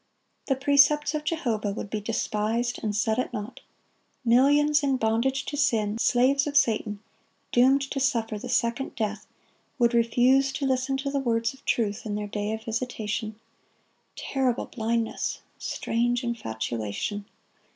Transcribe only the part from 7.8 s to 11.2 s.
to suffer the second death, would refuse to listen to the